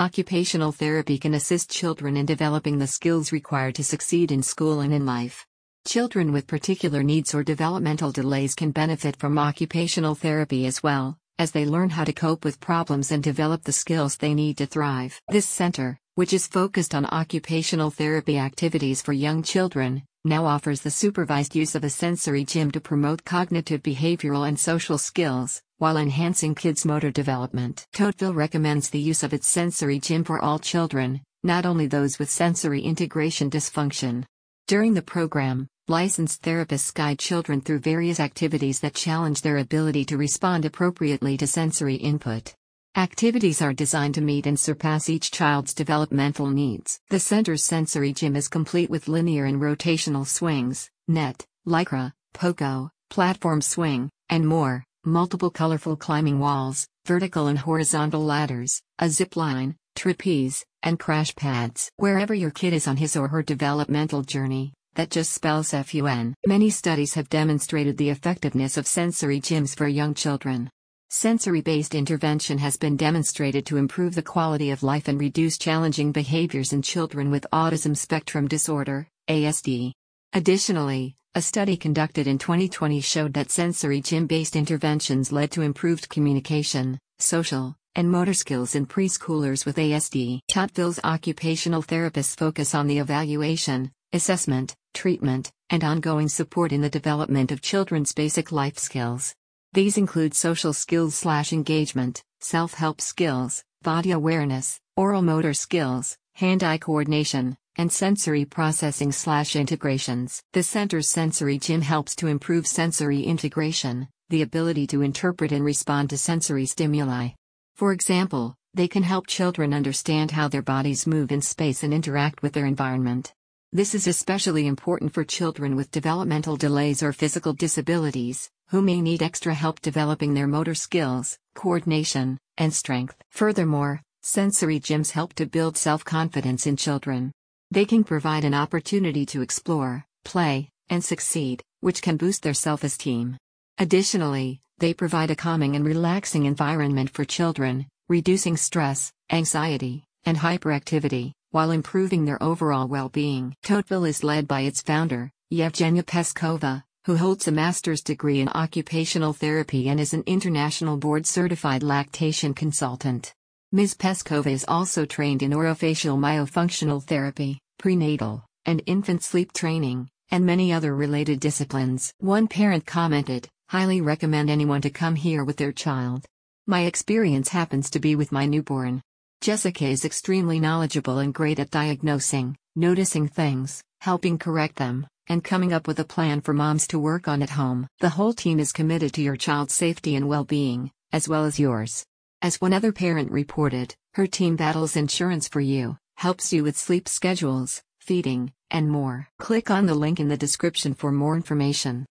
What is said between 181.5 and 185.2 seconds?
at diagnosing, noticing things, helping correct them,